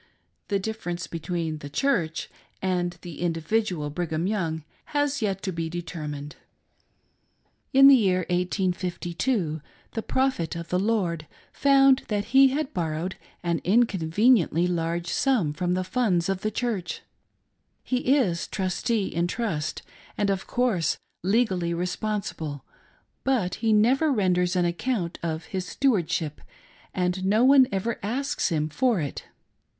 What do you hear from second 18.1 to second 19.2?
is" Trustee